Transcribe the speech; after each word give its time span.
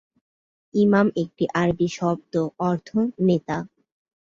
ইমাম 0.73 1.07
একটি 1.15 1.43
আরবি 1.53 1.87
শব্দ 1.91 2.33
অর্থ 2.61 2.89
"নেতা"। 3.27 3.57